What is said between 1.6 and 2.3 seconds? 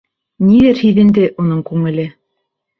күңеле.